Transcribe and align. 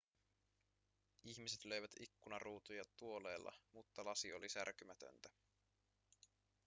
ihmiset 1.23 1.65
löivät 1.65 1.91
ikkunaruutuja 1.99 2.83
tuoleilla 2.97 3.51
mutta 3.71 4.05
lasi 4.05 4.33
oli 4.33 4.49
särkymätöntä 4.49 5.29